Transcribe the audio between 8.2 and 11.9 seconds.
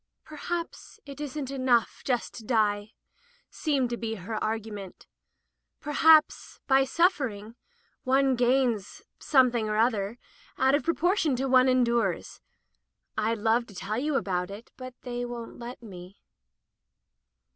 gains— something or other— out of proportion to what one